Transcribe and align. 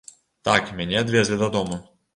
Так, 0.49 0.71
мяне 0.79 0.99
адвезлі 1.05 1.41
дадому. 1.47 1.83